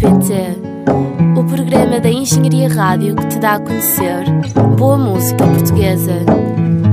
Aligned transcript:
PT, 0.00 0.32
o 1.38 1.46
programa 1.46 2.00
da 2.00 2.08
Engenharia 2.08 2.68
Rádio 2.68 3.14
que 3.16 3.28
te 3.28 3.38
dá 3.38 3.56
a 3.56 3.60
conhecer 3.60 4.24
boa 4.78 4.96
música 4.96 5.44
portuguesa. 5.46 6.12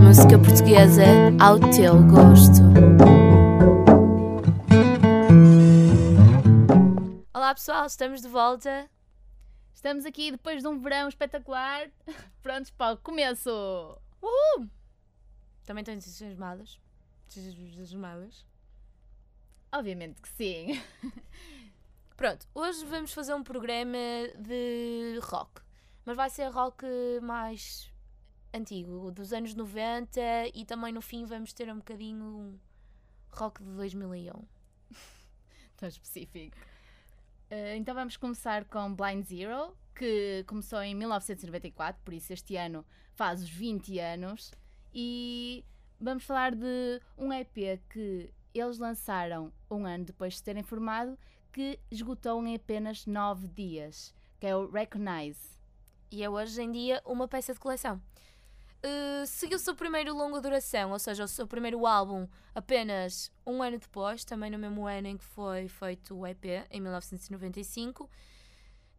Música 0.03 0.37
portuguesa 0.37 1.03
ao 1.39 1.57
teu 1.57 2.03
gosto. 2.07 2.61
Olá 7.33 7.53
pessoal, 7.53 7.85
estamos 7.85 8.21
de 8.21 8.27
volta. 8.27 8.89
Estamos 9.73 10.05
aqui 10.05 10.31
depois 10.31 10.61
de 10.61 10.67
um 10.67 10.79
verão 10.79 11.07
espetacular. 11.07 11.87
Prontos 12.43 12.71
para 12.71 12.95
o 12.95 12.97
começo! 12.97 13.49
Uhul! 14.21 14.67
Também 15.65 15.81
estão 15.81 15.93
entusiasmadas? 15.93 16.79
Entusiasmadas? 17.27 18.46
Obviamente 19.71 20.21
que 20.21 20.29
sim. 20.29 20.81
Pronto, 22.15 22.47
hoje 22.55 22.85
vamos 22.85 23.13
fazer 23.13 23.33
um 23.33 23.43
programa 23.43 23.97
de 24.39 25.19
rock, 25.21 25.61
mas 26.05 26.15
vai 26.15 26.29
ser 26.29 26.47
rock 26.49 26.85
mais 27.21 27.91
antigo, 28.53 29.11
dos 29.11 29.33
anos 29.33 29.53
90 29.53 30.19
e 30.53 30.65
também 30.65 30.91
no 30.91 31.01
fim 31.01 31.25
vamos 31.25 31.53
ter 31.53 31.71
um 31.71 31.77
bocadinho 31.77 32.59
rock 33.29 33.63
de 33.63 33.69
2001. 33.71 34.31
Tão 35.77 35.87
específico. 35.87 36.57
Uh, 37.51 37.75
então 37.75 37.93
vamos 37.93 38.17
começar 38.17 38.65
com 38.65 38.93
Blind 38.93 39.23
Zero, 39.25 39.77
que 39.95 40.43
começou 40.47 40.81
em 40.81 40.95
1994, 40.95 42.01
por 42.03 42.13
isso 42.13 42.33
este 42.33 42.55
ano 42.55 42.85
faz 43.13 43.43
os 43.43 43.49
20 43.49 43.99
anos, 43.99 44.51
e 44.93 45.63
vamos 45.99 46.23
falar 46.23 46.55
de 46.55 47.01
um 47.17 47.31
EP 47.31 47.79
que 47.89 48.33
eles 48.59 48.77
lançaram 48.77 49.51
um 49.69 49.85
ano 49.85 50.05
depois 50.05 50.35
de 50.35 50.43
terem 50.43 50.63
formado 50.63 51.17
que 51.51 51.79
esgotou 51.89 52.45
em 52.45 52.55
apenas 52.55 53.05
9 53.05 53.47
dias, 53.47 54.13
que 54.39 54.47
é 54.47 54.55
o 54.55 54.69
Recognize. 54.69 55.57
E 56.11 56.23
é 56.23 56.29
hoje 56.29 56.61
em 56.61 56.71
dia 56.71 57.01
uma 57.05 57.27
peça 57.27 57.53
de 57.53 57.59
coleção. 57.59 58.01
Uh, 58.77 59.25
seguiu 59.25 59.57
o 59.57 59.59
seu 59.59 59.75
primeiro 59.75 60.15
longa 60.15 60.39
duração, 60.39 60.91
ou 60.91 60.99
seja, 60.99 61.23
o 61.23 61.27
seu 61.27 61.47
primeiro 61.47 61.85
álbum 61.85 62.27
apenas 62.53 63.31
um 63.45 63.63
ano 63.63 63.79
depois, 63.79 64.23
também 64.23 64.51
no 64.51 64.59
mesmo 64.59 64.85
ano 64.85 65.07
em 65.07 65.17
que 65.17 65.25
foi 65.25 65.67
feito 65.67 66.15
o 66.15 66.27
EP, 66.27 66.45
em 66.69 66.79
1995, 66.79 68.09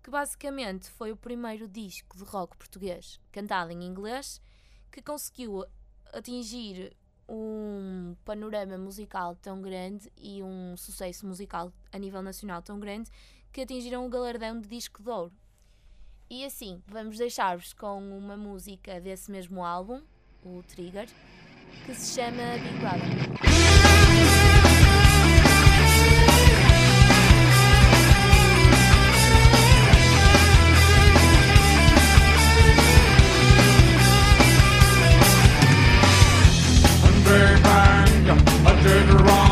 que 0.03 0.11
basicamente 0.11 0.91
foi 0.91 1.12
o 1.12 1.17
primeiro 1.17 1.69
disco 1.69 2.17
de 2.17 2.25
rock 2.25 2.56
português 2.56 3.20
cantado 3.31 3.70
em 3.70 3.84
inglês 3.84 4.41
que 4.91 5.00
conseguiu 5.00 5.65
atingir 6.12 6.97
um 7.29 8.17
panorama 8.25 8.79
musical 8.79 9.37
tão 9.37 9.61
grande 9.61 10.11
e 10.17 10.43
um 10.43 10.77
sucesso 10.77 11.27
musical 11.27 11.73
a 11.93 11.98
nível 11.98 12.23
nacional 12.23 12.62
tão 12.62 12.81
grande 12.81 13.11
que 13.53 13.61
atingiram 13.61 14.07
o 14.07 14.09
galardão 14.09 14.61
de 14.61 14.69
disco 14.69 15.03
de 15.03 15.11
ouro. 15.11 15.33
E 16.31 16.45
assim, 16.45 16.83
vamos 16.87 17.17
deixar-vos 17.17 17.73
com 17.73 17.99
uma 18.17 18.37
música 18.37 19.01
desse 19.01 19.31
mesmo 19.31 19.65
álbum, 19.65 20.03
o 20.45 20.62
Trigger, 20.62 21.09
que 21.87 21.95
se 21.95 22.15
chama 22.15 22.43
Big 22.62 22.79
Brother. 22.79 23.78
turned 38.89 39.11
around. 39.20 39.47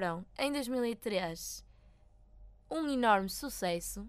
Foram, 0.00 0.24
em 0.38 0.50
2003, 0.50 1.62
um 2.70 2.88
enorme 2.88 3.28
sucesso. 3.28 4.08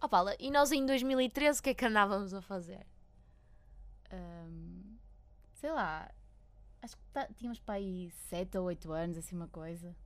Oh, 0.00 0.08
Paula, 0.08 0.36
e 0.38 0.52
nós 0.52 0.70
em 0.70 0.86
2013 0.86 1.58
o 1.58 1.62
que 1.64 1.70
é 1.70 1.74
que 1.74 1.84
andávamos 1.84 2.32
a 2.32 2.40
fazer? 2.40 2.86
Ahm, 4.12 4.96
sei 5.54 5.72
lá, 5.72 6.08
acho 6.80 6.96
que 6.96 7.02
tá- 7.12 7.26
tínhamos 7.36 7.58
para 7.58 7.74
aí 7.74 8.08
7 8.28 8.56
ou 8.56 8.66
8 8.66 8.92
anos, 8.92 9.18
assim 9.18 9.34
uma 9.34 9.48
coisa. 9.48 9.96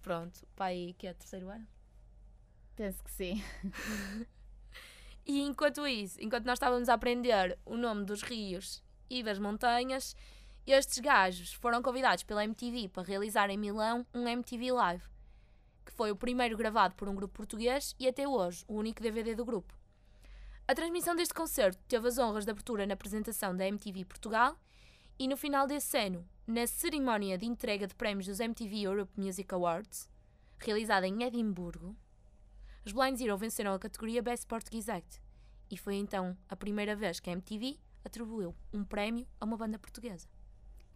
Pronto, 0.00 0.44
pai, 0.56 0.96
que 0.98 1.06
é 1.06 1.14
terceiro 1.14 1.48
ano. 1.48 1.66
Penso 2.74 3.02
que 3.04 3.10
sim. 3.12 3.40
E 5.24 5.40
enquanto 5.40 5.86
isso, 5.86 6.20
enquanto 6.20 6.46
nós 6.46 6.54
estávamos 6.54 6.88
a 6.88 6.94
aprender 6.94 7.56
o 7.64 7.76
nome 7.76 8.04
dos 8.04 8.22
rios 8.22 8.82
e 9.08 9.22
das 9.22 9.38
montanhas, 9.38 10.16
estes 10.70 10.98
gajos 11.00 11.52
foram 11.54 11.82
convidados 11.82 12.22
pela 12.22 12.44
MTV 12.44 12.88
para 12.90 13.02
realizar 13.02 13.50
em 13.50 13.58
Milão 13.58 14.06
um 14.14 14.28
MTV 14.28 14.70
Live, 14.70 15.02
que 15.84 15.92
foi 15.92 16.12
o 16.12 16.16
primeiro 16.16 16.56
gravado 16.56 16.94
por 16.94 17.08
um 17.08 17.14
grupo 17.16 17.34
português 17.34 17.96
e 17.98 18.06
até 18.06 18.28
hoje 18.28 18.64
o 18.68 18.74
único 18.74 19.02
DVD 19.02 19.34
do 19.34 19.44
grupo. 19.44 19.74
A 20.68 20.74
transmissão 20.74 21.16
deste 21.16 21.34
concerto 21.34 21.82
teve 21.88 22.06
as 22.06 22.18
honras 22.18 22.44
de 22.44 22.52
abertura 22.52 22.86
na 22.86 22.94
apresentação 22.94 23.56
da 23.56 23.66
MTV 23.66 24.04
Portugal 24.04 24.56
e 25.18 25.26
no 25.26 25.36
final 25.36 25.66
desse 25.66 25.98
ano, 25.98 26.24
na 26.46 26.66
cerimónia 26.66 27.36
de 27.36 27.46
entrega 27.46 27.88
de 27.88 27.94
prémios 27.94 28.26
dos 28.26 28.38
MTV 28.38 28.86
Europe 28.86 29.12
Music 29.16 29.52
Awards, 29.52 30.08
realizada 30.58 31.08
em 31.08 31.24
Edimburgo, 31.24 31.96
os 32.84 32.92
Blind 32.92 33.16
Zero 33.16 33.36
venceram 33.36 33.74
a 33.74 33.78
categoria 33.78 34.22
Best 34.22 34.46
Portuguese 34.46 34.90
Act 34.90 35.20
e 35.70 35.76
foi 35.76 35.94
então 35.94 36.36
a 36.48 36.56
primeira 36.56 36.96
vez 36.96 37.20
que 37.20 37.30
a 37.30 37.32
MTV 37.32 37.78
atribuiu 38.04 38.54
um 38.72 38.84
prémio 38.84 39.26
a 39.40 39.44
uma 39.44 39.56
banda 39.56 39.78
portuguesa. 39.78 40.28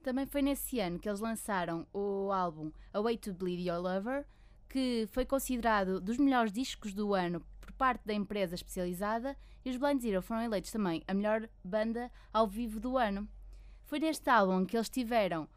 Também 0.06 0.24
foi 0.24 0.40
nesse 0.40 0.78
ano 0.78 1.00
que 1.00 1.08
eles 1.08 1.18
lançaram 1.18 1.84
o 1.92 2.30
álbum 2.30 2.70
A 2.92 3.00
Way 3.00 3.18
to 3.18 3.34
Bleed 3.34 3.68
Your 3.68 3.80
Lover, 3.80 4.24
que 4.68 5.04
foi 5.10 5.26
considerado 5.26 6.00
dos 6.00 6.16
melhores 6.16 6.52
discos 6.52 6.94
do 6.94 7.12
ano 7.12 7.44
por 7.60 7.72
parte 7.72 8.06
da 8.06 8.14
empresa 8.14 8.54
especializada, 8.54 9.36
e 9.64 9.70
os 9.70 9.76
Blind 9.76 10.00
Zero 10.00 10.22
foram 10.22 10.42
eleitos 10.42 10.70
também 10.70 11.02
a 11.08 11.12
melhor 11.12 11.48
banda 11.64 12.08
ao 12.32 12.46
vivo 12.46 12.78
do 12.78 12.96
ano. 12.96 13.28
Foi 13.82 13.98
neste 13.98 14.30
álbum 14.30 14.64
que 14.64 14.76
eles 14.76 14.88
tiveram 14.88 15.48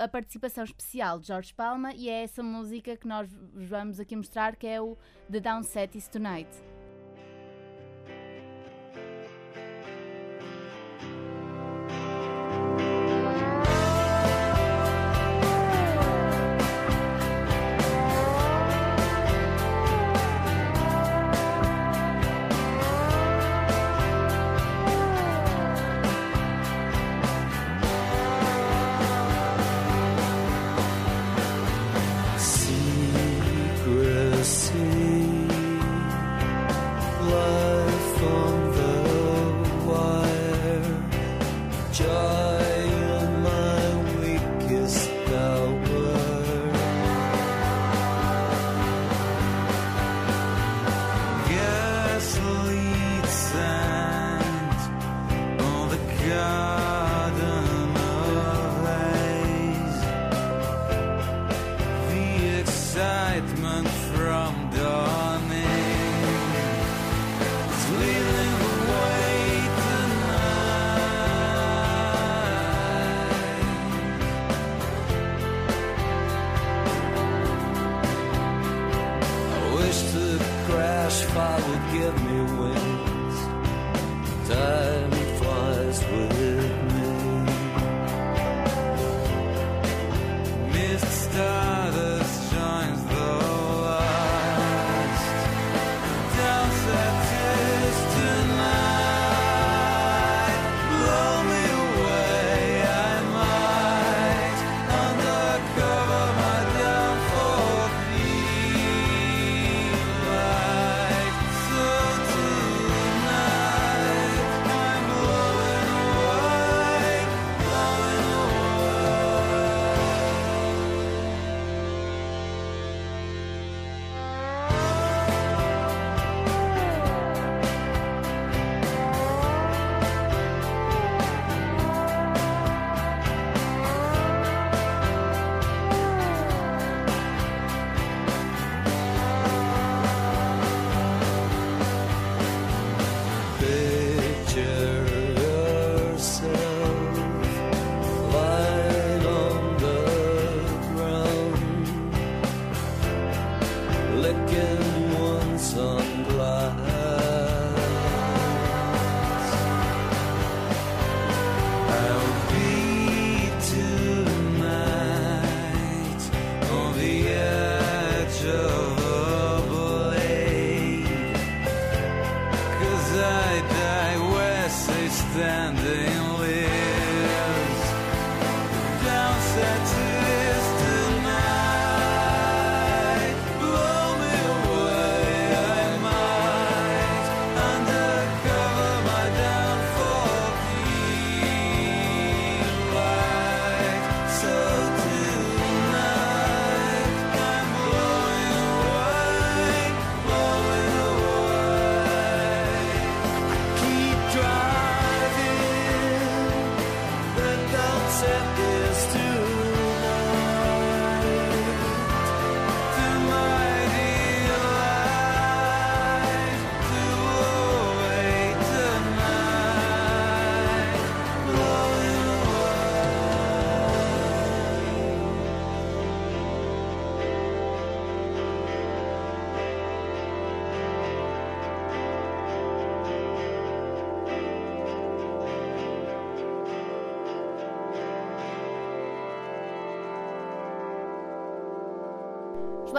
a 0.00 0.08
participação 0.08 0.64
especial 0.64 1.20
de 1.20 1.26
Jorge 1.26 1.52
Palma 1.52 1.92
e 1.92 2.08
é 2.08 2.22
essa 2.22 2.42
música 2.42 2.96
que 2.96 3.06
nós 3.06 3.30
vos 3.30 3.68
vamos 3.68 4.00
aqui 4.00 4.16
mostrar, 4.16 4.56
que 4.56 4.66
é 4.66 4.80
o 4.80 4.96
The 5.30 5.40
Downset 5.40 5.98
Is 5.98 6.08
Tonight. 6.08 6.73
from 63.82 64.70
dawn. 64.70 65.23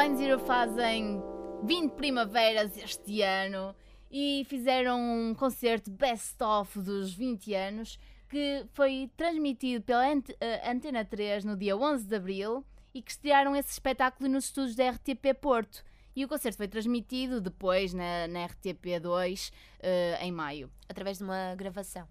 Blind 0.06 0.18
Zero 0.20 0.38
fazem 0.38 1.20
20 1.64 1.94
primaveras 1.94 2.78
este 2.78 3.24
ano 3.24 3.76
e 4.12 4.46
fizeram 4.48 5.00
um 5.00 5.34
concerto 5.34 5.90
best-of 5.90 6.80
dos 6.80 7.12
20 7.12 7.56
anos 7.56 7.98
que 8.30 8.68
foi 8.74 9.10
transmitido 9.18 9.84
pela 9.84 10.06
eh, 10.08 10.70
Antena 10.70 11.04
3 11.04 11.44
no 11.44 11.58
dia 11.58 11.76
11 11.76 12.06
de 12.06 12.16
Abril 12.18 12.64
e 12.94 13.02
que 13.02 13.10
estrearam 13.10 13.56
esse 13.56 13.72
espetáculo 13.72 14.30
nos 14.30 14.46
estúdios 14.46 14.76
da 14.76 14.92
RTP 14.92 15.34
Porto. 15.42 15.84
E 16.16 16.24
o 16.24 16.28
concerto 16.28 16.58
foi 16.58 16.68
transmitido 16.68 17.42
depois 17.42 17.92
na, 17.92 18.28
na 18.28 18.48
RTP2 18.48 19.52
eh, 19.80 20.20
em 20.22 20.32
maio. 20.32 20.70
Através 20.88 21.18
de 21.18 21.24
uma 21.24 21.56
gravação. 21.56 22.08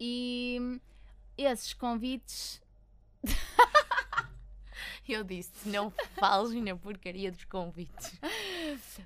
E 0.00 0.80
esses 1.38 1.72
convites 1.74 2.60
Eu 5.12 5.22
disse, 5.24 5.68
não 5.68 5.90
fales 6.18 6.52
na 6.62 6.74
porcaria 6.76 7.30
dos 7.30 7.44
convites. 7.44 8.18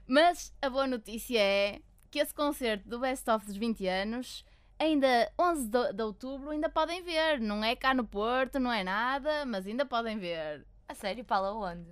Mas 0.07 0.52
a 0.62 0.71
boa 0.71 0.87
notícia 0.87 1.38
é 1.40 1.81
que 2.11 2.19
esse 2.19 2.33
concerto 2.33 2.88
do 2.88 2.99
Best 3.00 3.28
of 3.31 3.45
dos 3.45 3.57
20 3.57 3.87
anos, 3.87 4.45
ainda 4.78 5.31
11 5.38 5.69
de, 5.69 5.93
de 5.93 6.02
outubro, 6.02 6.50
ainda 6.50 6.69
podem 6.69 7.02
ver. 7.02 7.40
Não 7.40 7.62
é 7.64 7.75
cá 7.75 7.93
no 7.95 8.05
Porto, 8.05 8.59
não 8.59 8.73
é 8.73 8.85
nada, 8.85 9.45
mas 9.45 9.67
ainda 9.67 9.85
podem 9.85 10.19
ver. 10.19 10.64
A 10.88 10.95
sério, 10.95 11.25
Paula, 11.25 11.52
onde? 11.52 11.90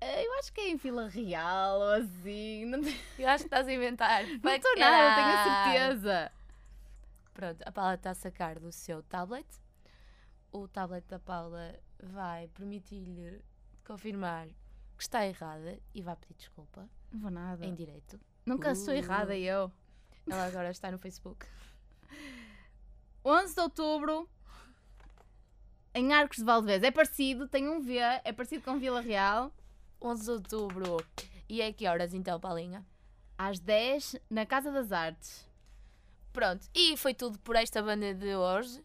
Eh, 0.00 0.24
Eu 0.26 0.32
acho 0.38 0.52
que 0.52 0.60
é 0.60 0.70
em 0.70 0.76
Vila 0.76 1.08
Real 1.08 1.78
ou 1.80 1.92
assim. 1.92 2.64
Eu 3.18 3.28
acho 3.28 3.44
que 3.44 3.48
estás 3.48 3.68
a 3.68 3.72
inventar. 3.72 4.24
não 4.42 4.52
estou 4.52 4.76
nada, 4.76 5.14
tenho 5.14 5.28
a 5.36 5.44
certeza. 5.64 6.32
Pronto, 7.32 7.62
a 7.66 7.72
Paula 7.72 7.94
está 7.94 8.10
a 8.10 8.14
sacar 8.14 8.58
do 8.58 8.72
seu 8.72 9.02
tablet. 9.02 9.46
O 10.52 10.68
tablet 10.68 11.04
da 11.08 11.18
Paula 11.18 11.74
vai 12.06 12.48
permitir-lhe 12.48 13.40
confirmar 13.86 14.46
que 14.96 15.02
está 15.02 15.26
errada 15.26 15.78
e 15.94 16.00
vai 16.02 16.14
pedir 16.16 16.34
desculpa 16.34 16.88
Não 17.12 17.20
vou 17.20 17.30
nada. 17.30 17.64
em 17.66 17.74
direto. 17.74 18.18
Nunca 18.46 18.74
sou 18.74 18.94
Uh. 18.94 18.96
errada 18.96 19.36
eu. 19.36 19.70
Ela 20.26 20.46
agora 20.46 20.70
está 20.70 20.90
no 20.90 20.98
Facebook. 20.98 21.46
11 23.24 23.54
de 23.54 23.60
outubro, 23.60 24.28
em 25.94 26.12
Arcos 26.12 26.38
de 26.38 26.44
Valdevez. 26.44 26.82
É 26.82 26.90
parecido, 26.90 27.48
tem 27.48 27.68
um 27.68 27.80
V, 27.80 27.96
é 27.98 28.32
parecido 28.32 28.62
com 28.64 28.78
Vila 28.78 29.00
Real. 29.00 29.52
11 30.00 30.24
de 30.24 30.30
outubro. 30.30 31.06
E 31.48 31.60
é 31.62 31.72
que 31.72 31.86
horas 31.86 32.12
então, 32.14 32.38
Paulinha? 32.38 32.84
Às 33.38 33.58
10, 33.58 34.16
na 34.30 34.44
Casa 34.46 34.70
das 34.70 34.92
Artes. 34.92 35.48
Pronto, 36.32 36.66
e 36.74 36.96
foi 36.96 37.14
tudo 37.14 37.38
por 37.38 37.56
esta 37.56 37.82
banda 37.82 38.12
de 38.14 38.34
hoje. 38.34 38.84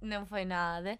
Não 0.00 0.26
foi 0.26 0.44
nada. 0.44 0.98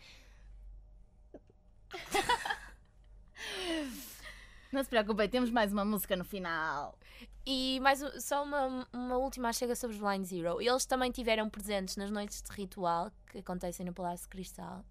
Não 4.70 4.84
se 4.84 4.90
preocupem, 4.90 5.28
temos 5.28 5.50
mais 5.50 5.72
uma 5.72 5.84
música 5.84 6.14
no 6.14 6.24
final. 6.24 6.98
E 7.46 7.80
mais 7.80 8.00
só 8.22 8.44
uma, 8.44 8.86
uma 8.92 9.16
última 9.16 9.50
chega 9.52 9.74
sobre 9.74 9.96
os 9.96 10.02
Blind 10.02 10.24
Zero. 10.24 10.60
Eles 10.60 10.84
também 10.84 11.10
tiveram 11.10 11.48
presentes 11.48 11.96
nas 11.96 12.10
noites 12.10 12.42
de 12.42 12.52
ritual 12.52 13.10
que 13.26 13.38
acontecem 13.38 13.86
no 13.86 13.94
Palácio 13.94 14.28
Cristal 14.28 14.84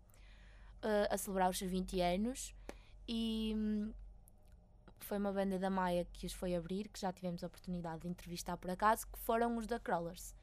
eh, 0.82 1.08
a 1.12 1.18
celebrar 1.18 1.50
os 1.52 1.58
seus 1.60 1.70
20 1.70 2.02
anos. 2.02 2.56
E 3.08 3.54
hum, 3.56 3.94
foi 5.00 5.18
uma 5.18 5.32
banda 5.32 5.60
da 5.60 5.70
Maia 5.70 6.06
que 6.12 6.26
os 6.26 6.34
foi 6.34 6.56
abrir, 6.56 6.90
que 6.90 7.00
já 7.00 7.14
tivemos 7.14 7.44
a 7.44 7.48
oportunidade 7.48 8.02
de 8.02 8.08
entrevistar 8.08 8.58
por 8.58 8.72
acaso, 8.72 9.06
que 9.08 9.20
foram 9.20 9.56
os 9.58 9.68
da 9.68 9.80
Crawlers. 9.80 10.36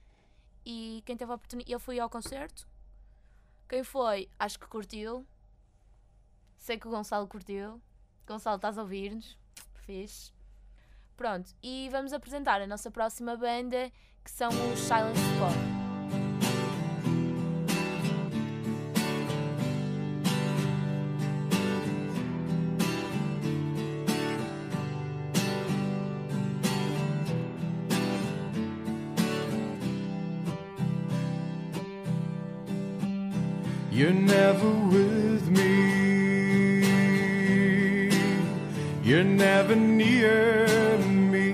E 0.65 1.03
quem 1.05 1.17
teve 1.17 1.33
a 1.33 1.35
oportunidade. 1.35 1.73
Eu 1.73 1.81
fui 1.81 1.99
ao 1.99 2.09
concerto. 2.09 2.69
Quem 3.69 3.83
foi, 3.83 4.29
acho 4.39 4.59
que 4.59 4.67
curtiu. 4.67 5.27
Sei 6.65 6.79
que 6.79 6.89
o 6.89 6.91
Gonçalo 6.91 7.29
curtiu. 7.29 7.79
Gonçalo, 8.27 8.57
estás 8.57 8.79
a 8.79 8.81
ouvir-nos? 8.81 9.37
Fixe. 9.85 10.33
Pronto, 11.15 11.55
e 11.63 11.91
vamos 11.93 12.15
apresentar 12.15 12.63
a 12.63 12.67
nossa 12.67 12.91
próxima 12.91 13.37
banda, 13.37 13.93
que 14.25 14.31
são 14.31 14.49
os 14.49 14.81
Silent 14.81 15.15
Spot. 15.15 15.75
You're 33.93 34.15
never 34.15 34.71
with 34.89 35.04
near 40.05 40.99
me. 41.33 41.53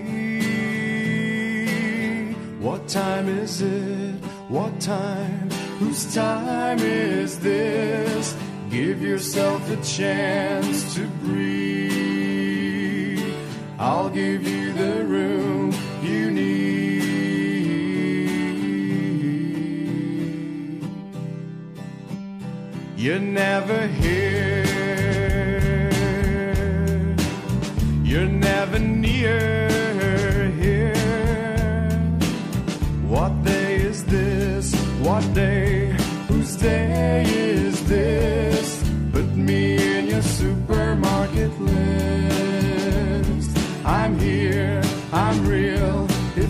What 2.59 2.89
time 2.89 3.29
is 3.29 3.63
it? 3.63 4.15
What 4.49 4.81
time? 4.81 5.51
Whose 5.79 6.15
time 6.15 6.81
is 6.81 7.39
this? 7.41 8.37
Give 8.71 9.03
yourself 9.03 9.63
a 9.71 9.77
chance 9.83 10.95
to 10.95 11.07
breathe. 11.25 11.61
I'll 13.79 14.11
give 14.11 14.47
you 14.47 14.73
the 14.73 15.05
room 15.05 15.73
you 16.03 16.31
need. 16.31 16.71
You're 22.97 23.19
never 23.19 23.87
here. 23.87 24.20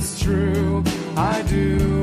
It's 0.03 0.19
true. 0.19 0.83
I 1.15 1.43
do 1.43 2.00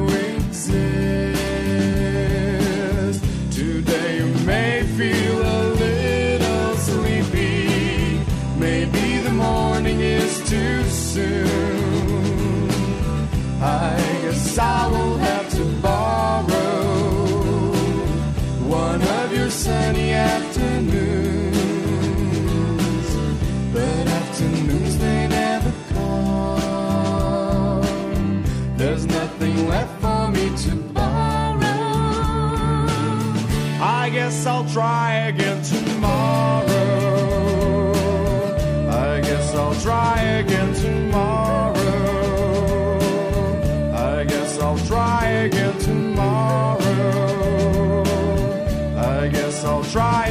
I'll 34.67 34.73
try 34.73 35.13
again 35.29 35.61
tomorrow. 35.63 36.67
I 38.89 39.21
guess 39.21 39.55
I'll 39.55 39.73
try 39.75 40.19
again 40.41 40.73
tomorrow. 40.73 41.77
I 43.93 44.25
guess 44.25 44.59
I'll 44.59 44.77
try 44.79 45.25
again 45.45 45.77
tomorrow. 45.79 46.83
I 48.97 49.29
guess 49.29 49.63
I'll 49.63 49.85
try 49.85 50.26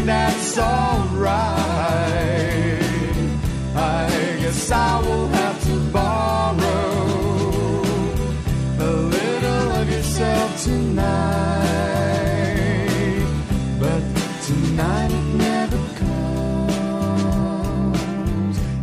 think 0.00 0.06
that's 0.06 0.58
alright. 0.58 1.60
I 3.74 4.36
guess 4.40 4.70
I 4.70 5.00
will 5.00 5.28
have 5.28 5.62
to 5.64 5.78
borrow 5.92 6.62
a 8.78 8.90
little 9.16 9.72
of 9.80 9.90
yourself 9.90 10.64
tonight. 10.64 11.60
But 13.78 14.02
tonight 14.46 15.10
it 15.10 15.34
never 15.46 15.78
comes. 15.98 16.96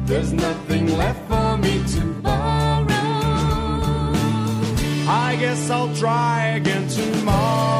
There's 0.05 0.33
nothing 0.33 0.97
left 0.97 1.27
for 1.27 1.57
me 1.57 1.83
to 1.95 2.01
borrow. 2.21 2.85
I 5.09 5.37
guess 5.39 5.69
I'll 5.69 5.95
try 5.95 6.57
again 6.57 6.87
tomorrow. 6.87 7.76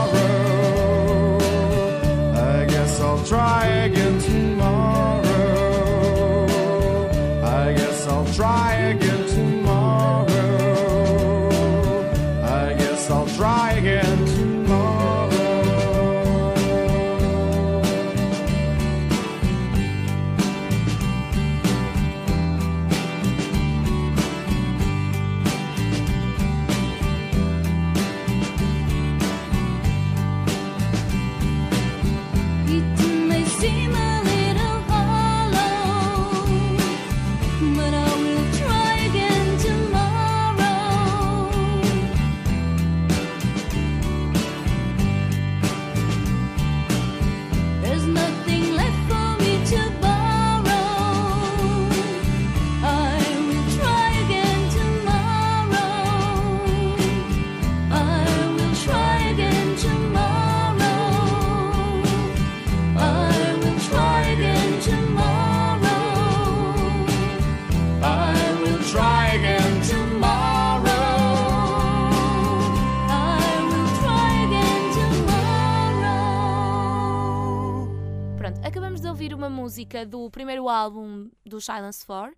Ouvir 79.28 79.34
uma 79.34 79.50
música 79.50 80.06
do 80.06 80.32
primeiro 80.32 80.70
álbum 80.70 81.30
do 81.46 81.60
Silence 81.60 82.06
4, 82.06 82.34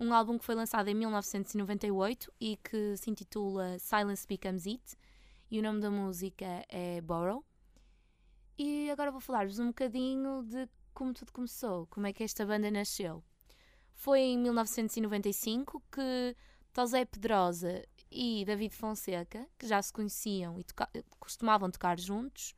um 0.00 0.12
álbum 0.12 0.36
que 0.36 0.44
foi 0.44 0.56
lançado 0.56 0.88
em 0.88 0.94
1998 0.94 2.32
e 2.40 2.56
que 2.56 2.96
se 2.96 3.08
intitula 3.08 3.78
Silence 3.78 4.26
Becomes 4.26 4.66
It, 4.66 4.96
e 5.48 5.60
o 5.60 5.62
nome 5.62 5.80
da 5.80 5.88
música 5.88 6.64
é 6.68 7.00
Borrow. 7.00 7.44
E 8.58 8.90
agora 8.90 9.12
vou 9.12 9.20
falar-vos 9.20 9.60
um 9.60 9.68
bocadinho 9.68 10.42
de 10.42 10.68
como 10.92 11.14
tudo 11.14 11.30
começou, 11.32 11.86
como 11.86 12.08
é 12.08 12.12
que 12.12 12.24
esta 12.24 12.44
banda 12.44 12.72
nasceu. 12.72 13.22
Foi 13.94 14.18
em 14.18 14.38
1995 14.38 15.80
que 15.92 16.36
Tosé 16.72 17.04
Pedrosa 17.04 17.84
e 18.10 18.44
David 18.44 18.74
Fonseca, 18.74 19.46
que 19.56 19.68
já 19.68 19.80
se 19.80 19.92
conheciam 19.92 20.58
e 20.58 20.64
toca- 20.64 20.90
costumavam 21.20 21.70
tocar 21.70 22.00
juntos, 22.00 22.52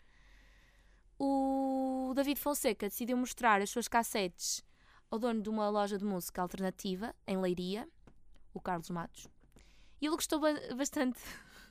o 1.25 2.15
David 2.15 2.39
Fonseca 2.39 2.89
decidiu 2.89 3.17
mostrar 3.17 3.61
as 3.63 3.71
suas 3.71 3.89
cassetes 3.89 4.63
ao 5.11 5.19
dono 5.19 5.43
de 5.43 5.49
uma 5.49 5.69
loja 5.71 5.97
de 5.97 6.05
música 6.05 6.43
alternativa 6.43 7.15
em 7.27 7.37
Leiria, 7.41 7.89
o 8.53 8.61
Carlos 8.61 8.91
Matos. 8.91 9.27
E 10.01 10.07
ele 10.07 10.15
gostou 10.15 10.39
ba- 10.39 10.75
bastante. 10.77 11.19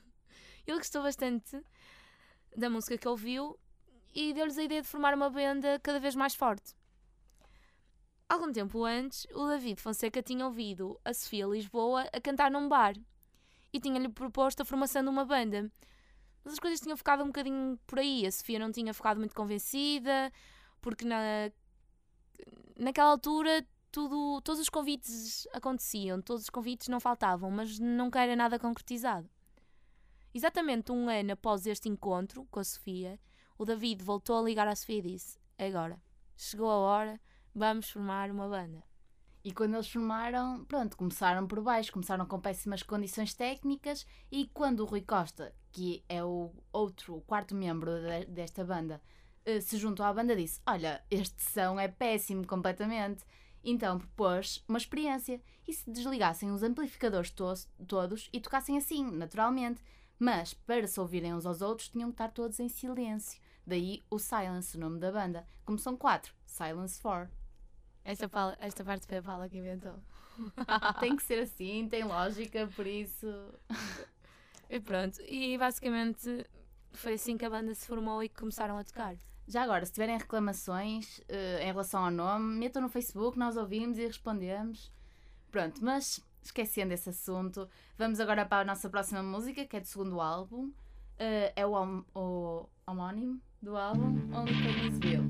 ele 0.66 0.78
gostou 0.78 1.02
bastante 1.02 1.62
da 2.56 2.68
música 2.68 2.98
que 2.98 3.08
ouviu 3.08 3.58
e 4.14 4.32
deu-lhes 4.32 4.58
a 4.58 4.62
ideia 4.62 4.82
de 4.82 4.88
formar 4.88 5.14
uma 5.14 5.30
banda 5.30 5.78
cada 5.80 6.00
vez 6.00 6.14
mais 6.14 6.34
forte. 6.34 6.74
Algum 8.28 8.52
tempo 8.52 8.84
antes, 8.84 9.26
o 9.34 9.46
David 9.46 9.80
Fonseca 9.80 10.22
tinha 10.22 10.46
ouvido 10.46 10.98
a 11.04 11.12
Sofia 11.12 11.46
Lisboa 11.46 12.08
a 12.12 12.20
cantar 12.20 12.50
num 12.50 12.68
bar 12.68 12.94
e 13.72 13.80
tinha-lhe 13.80 14.08
proposto 14.08 14.62
a 14.62 14.64
formação 14.64 15.02
de 15.02 15.08
uma 15.08 15.24
banda. 15.24 15.70
Mas 16.44 16.54
as 16.54 16.58
coisas 16.58 16.80
tinham 16.80 16.96
ficado 16.96 17.22
um 17.22 17.28
bocadinho 17.28 17.78
por 17.86 17.98
aí. 17.98 18.26
A 18.26 18.30
Sofia 18.30 18.58
não 18.58 18.70
tinha 18.70 18.92
ficado 18.92 19.18
muito 19.18 19.34
convencida, 19.34 20.30
porque 20.80 21.04
na, 21.04 21.50
naquela 22.76 23.10
altura 23.10 23.66
tudo, 23.90 24.40
todos 24.42 24.60
os 24.60 24.68
convites 24.68 25.46
aconteciam, 25.52 26.20
todos 26.20 26.42
os 26.42 26.50
convites 26.50 26.88
não 26.88 27.00
faltavam, 27.00 27.50
mas 27.50 27.78
nunca 27.78 28.20
era 28.20 28.34
nada 28.34 28.58
concretizado. 28.58 29.30
Exatamente 30.34 30.90
um 30.90 31.08
ano 31.08 31.32
após 31.32 31.64
este 31.64 31.88
encontro 31.88 32.44
com 32.50 32.58
a 32.58 32.64
Sofia, 32.64 33.20
o 33.56 33.64
David 33.64 34.02
voltou 34.02 34.38
a 34.38 34.42
ligar 34.42 34.66
à 34.66 34.74
Sofia 34.74 34.98
e 34.98 35.02
disse: 35.02 35.38
Agora, 35.56 36.02
chegou 36.36 36.68
a 36.68 36.76
hora, 36.76 37.20
vamos 37.54 37.88
formar 37.88 38.30
uma 38.32 38.48
banda. 38.48 38.82
E 39.44 39.52
quando 39.52 39.74
eles 39.74 39.88
formaram, 39.88 40.64
pronto, 40.64 40.96
começaram 40.96 41.46
por 41.46 41.60
baixo, 41.60 41.92
começaram 41.92 42.24
com 42.24 42.40
péssimas 42.40 42.82
condições 42.82 43.34
técnicas 43.34 44.06
e 44.32 44.46
quando 44.54 44.80
o 44.80 44.86
Rui 44.86 45.02
Costa, 45.02 45.54
que 45.70 46.02
é 46.08 46.24
o 46.24 46.50
outro, 46.72 47.16
o 47.16 47.20
quarto 47.20 47.54
membro 47.54 47.90
de- 48.00 48.24
desta 48.24 48.64
banda, 48.64 49.02
eh, 49.44 49.60
se 49.60 49.76
juntou 49.76 50.06
à 50.06 50.12
banda, 50.14 50.34
disse: 50.34 50.60
Olha, 50.66 51.04
este 51.10 51.42
som 51.42 51.78
é 51.78 51.88
péssimo 51.88 52.46
completamente. 52.46 53.22
Então 53.62 53.98
propôs 53.98 54.64
uma 54.68 54.78
experiência 54.78 55.40
e 55.68 55.72
se 55.74 55.90
desligassem 55.90 56.50
os 56.50 56.62
amplificadores 56.62 57.30
tos- 57.30 57.68
todos 57.86 58.28
e 58.32 58.40
tocassem 58.40 58.78
assim, 58.78 59.10
naturalmente. 59.10 59.82
Mas 60.18 60.54
para 60.54 60.86
se 60.86 60.98
ouvirem 61.00 61.34
uns 61.34 61.44
aos 61.44 61.60
outros 61.60 61.88
tinham 61.90 62.08
que 62.10 62.14
estar 62.14 62.28
todos 62.30 62.60
em 62.60 62.68
silêncio. 62.68 63.40
Daí 63.66 64.02
o 64.10 64.18
Silence, 64.18 64.76
o 64.76 64.80
nome 64.80 64.98
da 64.98 65.10
banda. 65.12 65.46
Como 65.66 65.78
são 65.78 65.96
quatro, 65.96 66.34
Silence 66.46 67.00
4. 67.00 67.30
Esta, 68.04 68.28
Paula- 68.28 68.56
esta 68.60 68.84
parte 68.84 69.06
foi 69.06 69.18
a 69.18 69.22
Paula 69.22 69.48
que 69.48 69.58
inventou. 69.58 69.94
tem 71.00 71.16
que 71.16 71.22
ser 71.22 71.40
assim, 71.40 71.88
tem 71.88 72.04
lógica, 72.04 72.68
por 72.74 72.86
isso. 72.86 73.26
E 74.68 74.80
pronto, 74.80 75.20
e 75.22 75.56
basicamente 75.56 76.44
foi 76.92 77.14
assim 77.14 77.36
que 77.36 77.44
a 77.44 77.50
banda 77.50 77.74
se 77.74 77.86
formou 77.86 78.22
e 78.22 78.28
que 78.28 78.36
começaram 78.36 78.76
a 78.76 78.84
tocar. 78.84 79.14
Já 79.46 79.62
agora, 79.62 79.84
se 79.84 79.92
tiverem 79.92 80.16
reclamações 80.18 81.20
eh, 81.28 81.60
em 81.62 81.66
relação 81.66 82.04
ao 82.04 82.10
nome, 82.10 82.58
metam 82.58 82.80
no 82.82 82.88
Facebook, 82.88 83.38
nós 83.38 83.56
ouvimos 83.56 83.98
e 83.98 84.06
respondemos. 84.06 84.90
Pronto, 85.50 85.84
mas 85.84 86.18
esquecendo 86.42 86.92
esse 86.94 87.10
assunto, 87.10 87.68
vamos 87.96 88.20
agora 88.20 88.44
para 88.46 88.62
a 88.62 88.64
nossa 88.64 88.88
próxima 88.88 89.22
música, 89.22 89.64
que 89.66 89.76
é 89.76 89.80
do 89.80 89.86
segundo 89.86 90.20
álbum. 90.20 90.72
Eh, 91.18 91.52
é 91.56 91.66
o, 91.66 92.04
o 92.14 92.68
homónimo 92.86 93.40
do 93.62 93.76
álbum, 93.76 94.14
Only 94.34 94.52
Pain 94.62 94.88
Is 94.88 94.98
Real. 94.98 95.24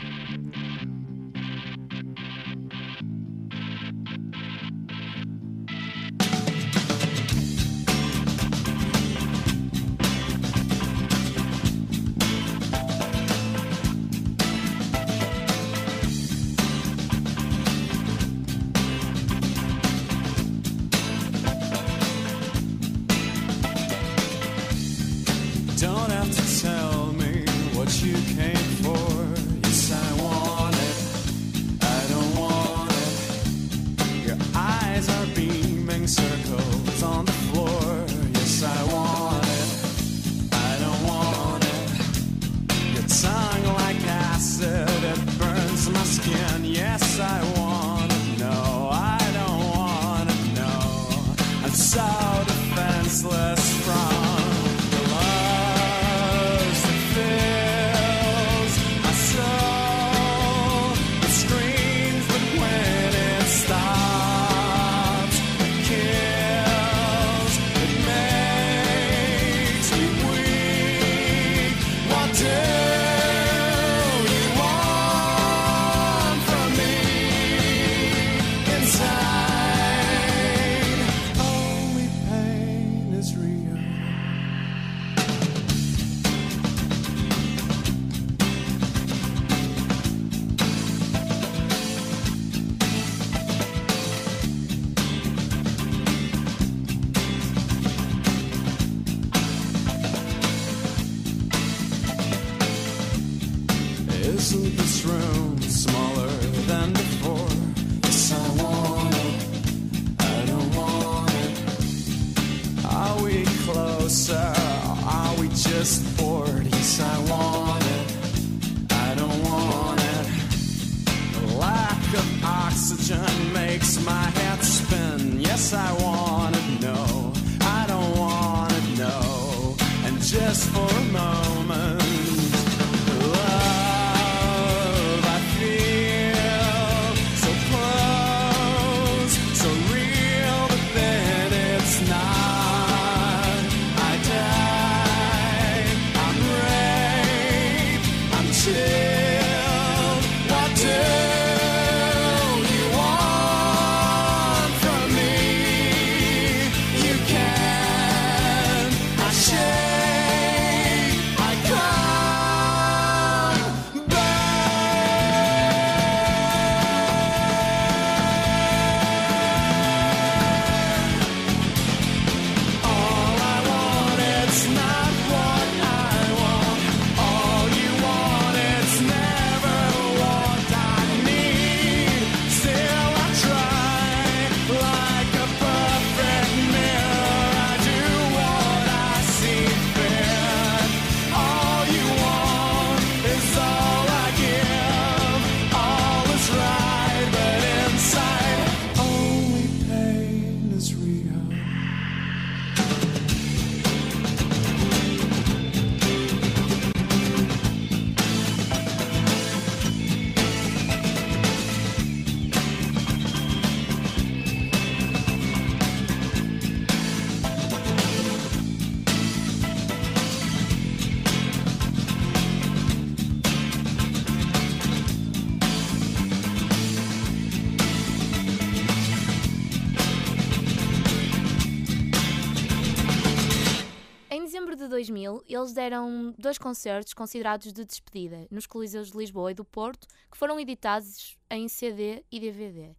2000, 234.94 235.42
eles 235.48 235.72
deram 235.72 236.32
dois 236.38 236.56
concertos 236.56 237.12
considerados 237.12 237.72
de 237.72 237.84
despedida 237.84 238.46
nos 238.48 238.64
Coliseus 238.64 239.10
de 239.10 239.18
Lisboa 239.18 239.50
e 239.50 239.54
do 239.54 239.64
Porto, 239.64 240.06
que 240.30 240.38
foram 240.38 240.60
editados 240.60 241.36
em 241.50 241.66
CD 241.66 242.24
e 242.30 242.38
DVD. 242.38 242.94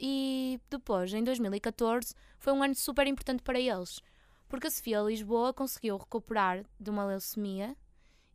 E 0.00 0.60
depois, 0.68 1.14
em 1.14 1.22
2014, 1.22 2.12
foi 2.40 2.52
um 2.52 2.60
ano 2.60 2.74
super 2.74 3.06
importante 3.06 3.40
para 3.40 3.60
eles, 3.60 4.00
porque 4.48 4.66
a 4.66 4.70
Sofia 4.70 5.00
Lisboa 5.00 5.54
conseguiu 5.54 5.96
recuperar 5.96 6.64
de 6.80 6.90
uma 6.90 7.04
leucemia 7.04 7.76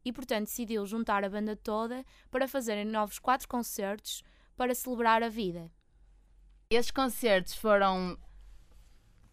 e, 0.06 0.14
portanto, 0.14 0.46
decidiu 0.46 0.86
juntar 0.86 1.26
a 1.26 1.30
banda 1.30 1.58
toda 1.58 2.06
para 2.30 2.48
fazerem 2.48 2.86
novos 2.86 3.20
quatro 3.20 3.50
concertos 3.50 4.24
para 4.56 4.74
celebrar 4.74 5.22
a 5.24 5.30
vida. 5.30 5.70
Esses 6.70 6.92
concertos 6.92 7.54
foram 7.54 8.18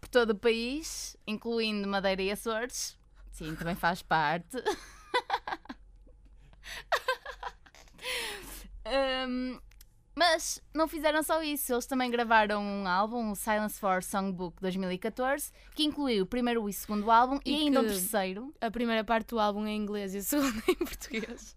por 0.01 0.09
todo 0.09 0.31
o 0.31 0.39
país, 0.39 1.15
incluindo 1.25 1.87
Madeira 1.87 2.21
e 2.21 2.31
Açores. 2.31 2.98
Sim, 3.31 3.55
também 3.55 3.75
faz 3.75 4.01
parte. 4.01 4.57
Hum, 9.27 9.59
mas 10.15 10.61
não 10.73 10.87
fizeram 10.87 11.21
só 11.23 11.41
isso, 11.43 11.71
eles 11.73 11.85
também 11.85 12.09
gravaram 12.09 12.61
um 12.61 12.87
álbum, 12.87 13.31
o 13.31 13.35
Silence 13.35 13.79
for 13.79 14.03
Songbook 14.03 14.59
2014, 14.61 15.51
que 15.75 15.83
incluiu 15.83 16.23
o 16.23 16.27
primeiro 16.27 16.67
e 16.67 16.71
o 16.71 16.73
segundo 16.73 17.09
álbum 17.11 17.39
e, 17.45 17.51
E 17.51 17.55
ainda 17.55 17.81
um 17.81 17.83
que- 17.83 17.89
terceiro. 17.91 18.53
A 18.59 18.71
primeira 18.71 19.03
parte 19.03 19.27
do 19.29 19.39
álbum 19.39 19.65
em 19.67 19.77
inglês 19.77 20.13
e 20.15 20.17
a 20.17 20.21
segunda 20.23 20.61
em 20.67 20.75
português. 20.75 21.55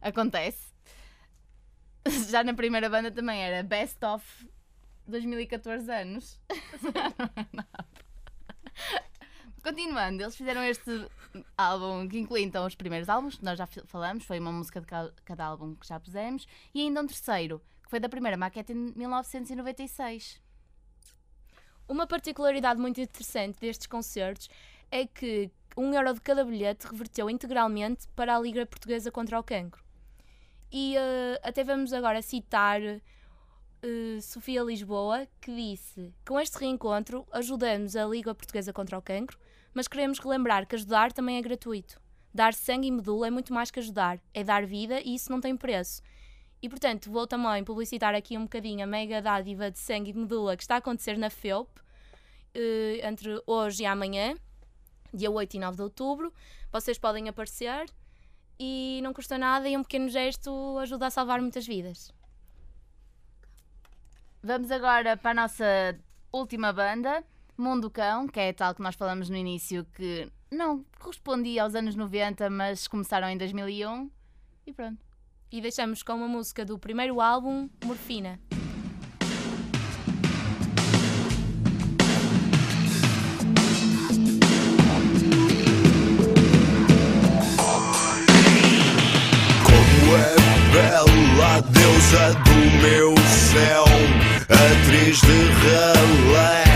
Acontece. 0.00 0.66
Já 2.30 2.42
na 2.44 2.54
primeira 2.54 2.88
banda 2.88 3.10
também 3.10 3.42
era 3.42 3.62
Best 3.62 4.02
of 4.04 4.48
2014 5.06 5.90
anos. 5.90 6.40
Continuando, 9.66 10.22
eles 10.22 10.36
fizeram 10.36 10.62
este 10.62 11.08
álbum 11.58 12.06
que 12.08 12.16
inclui 12.20 12.42
então 12.42 12.64
os 12.64 12.76
primeiros 12.76 13.08
álbuns, 13.08 13.34
que 13.34 13.44
nós 13.44 13.58
já 13.58 13.66
falamos, 13.66 14.24
foi 14.24 14.38
uma 14.38 14.52
música 14.52 14.80
de 14.80 14.86
ca- 14.86 15.10
cada 15.24 15.44
álbum 15.44 15.74
que 15.74 15.84
já 15.88 15.98
pusemos, 15.98 16.46
e 16.72 16.82
ainda 16.82 17.02
um 17.02 17.06
terceiro, 17.08 17.60
que 17.82 17.90
foi 17.90 17.98
da 17.98 18.08
primeira 18.08 18.36
maquete 18.36 18.72
em 18.72 18.92
1996. 18.94 20.40
Uma 21.88 22.06
particularidade 22.06 22.78
muito 22.80 23.00
interessante 23.00 23.58
destes 23.58 23.88
concertos 23.88 24.48
é 24.88 25.04
que 25.04 25.50
um 25.76 25.92
euro 25.92 26.14
de 26.14 26.20
cada 26.20 26.44
bilhete 26.44 26.86
reverteu 26.86 27.28
integralmente 27.28 28.06
para 28.14 28.36
a 28.36 28.40
Liga 28.40 28.64
Portuguesa 28.66 29.10
contra 29.10 29.36
o 29.36 29.42
Cancro. 29.42 29.82
E 30.70 30.94
eh, 30.96 31.40
até 31.42 31.64
vamos 31.64 31.92
agora 31.92 32.22
citar 32.22 32.80
eh, 32.82 33.00
Sofia 34.22 34.62
Lisboa, 34.62 35.26
que 35.40 35.52
disse: 35.52 36.14
Com 36.24 36.38
este 36.38 36.56
reencontro 36.56 37.26
ajudamos 37.32 37.96
a 37.96 38.04
Liga 38.06 38.32
Portuguesa 38.32 38.72
contra 38.72 38.96
o 38.96 39.02
Cancro, 39.02 39.36
mas 39.76 39.86
queremos 39.86 40.18
relembrar 40.18 40.66
que 40.66 40.74
ajudar 40.74 41.12
também 41.12 41.36
é 41.36 41.42
gratuito. 41.42 42.00
Dar 42.32 42.54
sangue 42.54 42.88
e 42.88 42.90
medula 42.90 43.26
é 43.26 43.30
muito 43.30 43.52
mais 43.52 43.70
que 43.70 43.78
ajudar, 43.78 44.18
é 44.32 44.42
dar 44.42 44.64
vida 44.64 45.02
e 45.02 45.14
isso 45.14 45.30
não 45.30 45.38
tem 45.38 45.54
preço. 45.54 46.00
E 46.62 46.68
portanto, 46.70 47.10
vou 47.10 47.26
também 47.26 47.62
publicitar 47.62 48.14
aqui 48.14 48.38
um 48.38 48.44
bocadinho 48.44 48.82
a 48.82 48.86
mega 48.86 49.20
dádiva 49.20 49.70
de 49.70 49.78
sangue 49.78 50.12
e 50.12 50.14
medula 50.14 50.56
que 50.56 50.62
está 50.62 50.76
a 50.76 50.78
acontecer 50.78 51.18
na 51.18 51.28
FEUP 51.28 51.68
eh, 52.54 53.06
entre 53.06 53.38
hoje 53.46 53.82
e 53.82 53.86
amanhã, 53.86 54.34
dia 55.12 55.30
8 55.30 55.52
e 55.52 55.58
9 55.58 55.76
de 55.76 55.82
outubro. 55.82 56.32
Vocês 56.72 56.98
podem 56.98 57.28
aparecer 57.28 57.84
e 58.58 59.00
não 59.02 59.12
custa 59.12 59.36
nada 59.36 59.68
e 59.68 59.76
um 59.76 59.82
pequeno 59.82 60.08
gesto 60.08 60.78
ajuda 60.78 61.08
a 61.08 61.10
salvar 61.10 61.38
muitas 61.42 61.66
vidas. 61.66 62.10
Vamos 64.42 64.70
agora 64.70 65.18
para 65.18 65.32
a 65.32 65.34
nossa 65.34 65.98
última 66.32 66.72
banda, 66.72 67.22
Mundo 67.58 67.90
Cão, 67.90 68.28
que 68.28 68.38
é 68.38 68.52
tal 68.52 68.74
que 68.74 68.82
nós 68.82 68.94
falamos 68.94 69.30
no 69.30 69.36
início, 69.36 69.86
que 69.94 70.30
não 70.50 70.84
correspondia 70.98 71.62
aos 71.62 71.74
anos 71.74 71.94
90, 71.94 72.50
mas 72.50 72.86
começaram 72.86 73.28
em 73.28 73.38
2001. 73.38 74.10
E 74.66 74.72
pronto. 74.72 74.98
E 75.50 75.60
deixamos 75.60 76.02
com 76.02 76.12
uma 76.14 76.28
música 76.28 76.64
do 76.64 76.78
primeiro 76.78 77.20
álbum, 77.20 77.68
Morfina. 77.84 78.38
Como 89.64 90.16
é 90.16 90.36
bela 90.72 91.56
a 91.56 91.60
deusa 91.60 92.34
do 92.44 92.82
meu 92.82 93.14
céu, 93.26 93.84
atriz 94.50 95.20
de 95.20 95.38
relé 95.62 96.66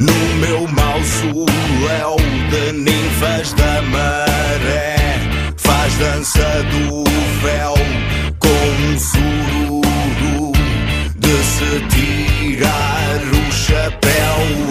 no 0.00 0.14
meu 0.36 0.66
mausoléu 0.66 2.16
de 2.48 2.72
ninfas 2.72 3.52
da 3.52 3.82
maré. 3.82 4.96
Faz 5.58 5.94
dança 5.96 6.64
do 6.70 7.04
véu 7.42 7.74
com 8.38 8.48
um 8.48 8.98
sururu 8.98 10.52
De 11.16 11.36
se 11.44 11.80
tirar 11.90 13.20
o 13.28 13.52
chapéu. 13.52 14.10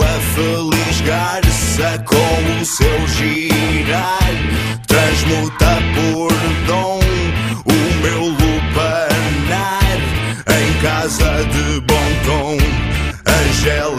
A 0.02 0.20
feliz 0.34 1.02
garça 1.02 2.04
com 2.06 2.62
o 2.62 2.66
seu 2.66 3.08
girar 3.10 4.34
Transmuta 4.88 5.78
por 5.94 6.34
dom 6.66 7.00
o 7.66 8.02
meu 8.02 8.30
lupanar. 8.30 10.00
Em 10.48 10.82
casa 10.82 11.46
de 11.46 11.82
bom 11.82 12.10
tom 12.26 12.58
Angela 13.28 13.99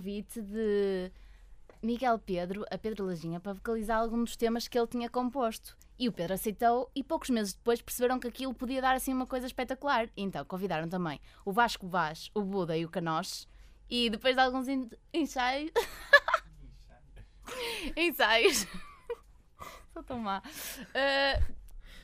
convite 0.00 0.40
de 0.40 1.12
Miguel 1.82 2.18
Pedro 2.18 2.64
a 2.70 2.78
Pedro 2.78 3.04
Lajinha 3.04 3.38
para 3.38 3.52
vocalizar 3.52 3.98
algum 4.00 4.24
dos 4.24 4.34
temas 4.34 4.66
que 4.66 4.78
ele 4.78 4.86
tinha 4.86 5.10
composto. 5.10 5.76
E 5.98 6.08
o 6.08 6.12
Pedro 6.12 6.32
aceitou 6.32 6.90
e 6.94 7.04
poucos 7.04 7.28
meses 7.28 7.52
depois 7.52 7.82
perceberam 7.82 8.18
que 8.18 8.26
aquilo 8.26 8.54
podia 8.54 8.80
dar 8.80 8.94
assim 8.96 9.12
uma 9.12 9.26
coisa 9.26 9.46
espetacular. 9.46 10.08
Então 10.16 10.42
convidaram 10.46 10.88
também 10.88 11.20
o 11.44 11.52
Vasco 11.52 11.86
Vaz, 11.86 12.30
o 12.34 12.40
Buda 12.40 12.74
e 12.78 12.86
o 12.86 12.88
Canoche. 12.88 13.46
E 13.90 14.08
depois 14.08 14.34
de 14.34 14.40
alguns 14.40 14.68
en- 14.68 14.88
ensaios... 15.12 15.70
ensaios... 17.94 18.66
Sou 19.92 20.02
tão 20.02 20.18
má. 20.18 20.42
Ah, 20.94 21.42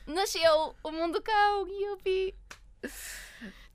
nasceu 0.05 0.75
o 0.83 0.91
Mundo 0.91 1.19
Cão 1.23 1.67
e 1.67 1.97
vi... 2.03 2.35